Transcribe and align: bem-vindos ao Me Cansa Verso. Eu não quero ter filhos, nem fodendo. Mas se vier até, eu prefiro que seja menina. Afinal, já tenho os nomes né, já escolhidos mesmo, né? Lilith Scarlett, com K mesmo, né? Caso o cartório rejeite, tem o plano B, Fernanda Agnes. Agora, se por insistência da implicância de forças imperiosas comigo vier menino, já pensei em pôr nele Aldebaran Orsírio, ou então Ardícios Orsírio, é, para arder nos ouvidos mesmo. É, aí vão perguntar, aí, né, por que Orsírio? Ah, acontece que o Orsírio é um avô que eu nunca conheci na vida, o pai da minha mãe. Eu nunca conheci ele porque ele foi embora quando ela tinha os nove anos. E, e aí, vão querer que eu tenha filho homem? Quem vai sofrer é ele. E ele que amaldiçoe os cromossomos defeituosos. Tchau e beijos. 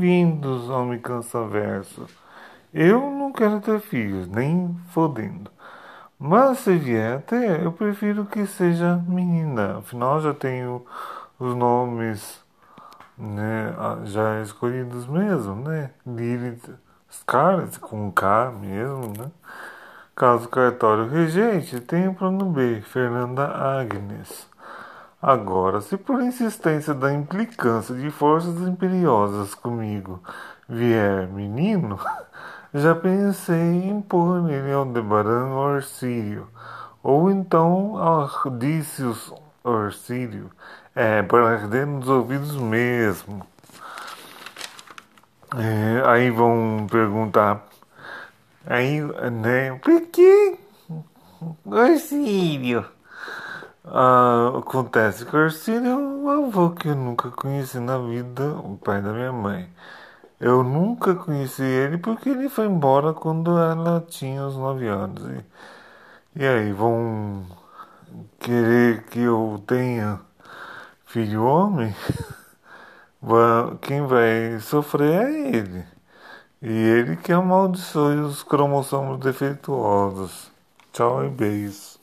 bem-vindos 0.00 0.70
ao 0.70 0.86
Me 0.86 0.98
Cansa 0.98 1.46
Verso. 1.46 2.06
Eu 2.72 3.02
não 3.10 3.30
quero 3.30 3.60
ter 3.60 3.78
filhos, 3.80 4.26
nem 4.26 4.74
fodendo. 4.88 5.50
Mas 6.18 6.60
se 6.60 6.74
vier 6.74 7.18
até, 7.18 7.62
eu 7.62 7.70
prefiro 7.70 8.24
que 8.24 8.46
seja 8.46 8.96
menina. 9.06 9.76
Afinal, 9.78 10.18
já 10.22 10.32
tenho 10.32 10.86
os 11.38 11.54
nomes 11.54 12.42
né, 13.18 13.74
já 14.04 14.40
escolhidos 14.40 15.06
mesmo, 15.06 15.56
né? 15.56 15.90
Lilith 16.06 16.74
Scarlett, 17.12 17.78
com 17.78 18.10
K 18.10 18.52
mesmo, 18.52 19.12
né? 19.18 19.30
Caso 20.16 20.46
o 20.46 20.48
cartório 20.48 21.08
rejeite, 21.08 21.78
tem 21.78 22.08
o 22.08 22.14
plano 22.14 22.46
B, 22.46 22.80
Fernanda 22.80 23.46
Agnes. 23.46 24.49
Agora, 25.22 25.82
se 25.82 25.98
por 25.98 26.22
insistência 26.22 26.94
da 26.94 27.12
implicância 27.12 27.94
de 27.94 28.10
forças 28.10 28.58
imperiosas 28.66 29.54
comigo 29.54 30.22
vier 30.66 31.28
menino, 31.28 31.98
já 32.72 32.94
pensei 32.94 33.84
em 33.84 34.00
pôr 34.00 34.42
nele 34.42 34.72
Aldebaran 34.72 35.48
Orsírio, 35.48 36.48
ou 37.02 37.30
então 37.30 37.98
Ardícios 37.98 39.30
Orsírio, 39.62 40.50
é, 40.94 41.22
para 41.22 41.50
arder 41.50 41.86
nos 41.86 42.08
ouvidos 42.08 42.56
mesmo. 42.56 43.46
É, 45.54 46.02
aí 46.08 46.30
vão 46.30 46.86
perguntar, 46.90 47.68
aí, 48.66 49.02
né, 49.02 49.74
por 49.82 50.00
que 50.06 50.56
Orsírio? 51.66 52.86
Ah, 53.84 54.58
acontece 54.58 55.24
que 55.24 55.34
o 55.36 55.38
Orsírio 55.40 55.86
é 55.88 55.96
um 55.96 56.28
avô 56.28 56.70
que 56.70 56.88
eu 56.88 56.94
nunca 56.94 57.30
conheci 57.30 57.78
na 57.80 57.98
vida, 57.98 58.44
o 58.58 58.76
pai 58.78 59.00
da 59.02 59.12
minha 59.12 59.32
mãe. 59.32 59.68
Eu 60.40 60.62
nunca 60.64 61.14
conheci 61.14 61.62
ele 61.62 61.98
porque 61.98 62.30
ele 62.30 62.48
foi 62.48 62.66
embora 62.66 63.14
quando 63.14 63.58
ela 63.58 64.00
tinha 64.08 64.46
os 64.46 64.56
nove 64.56 64.88
anos. 64.88 65.22
E, 65.30 65.44
e 66.42 66.46
aí, 66.46 66.72
vão 66.72 67.46
querer 68.40 69.04
que 69.04 69.20
eu 69.20 69.62
tenha 69.66 70.20
filho 71.06 71.44
homem? 71.44 71.94
Quem 73.82 74.06
vai 74.06 74.58
sofrer 74.60 75.26
é 75.26 75.56
ele. 75.56 75.84
E 76.62 76.70
ele 76.70 77.16
que 77.16 77.32
amaldiçoe 77.32 78.16
os 78.20 78.42
cromossomos 78.42 79.20
defeituosos. 79.20 80.50
Tchau 80.92 81.24
e 81.24 81.30
beijos. 81.30 81.99